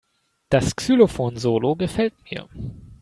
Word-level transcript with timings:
Das 0.49 0.75
Xylophon-Solo 0.77 1.75
gefällt 1.75 2.15
mir. 2.31 2.49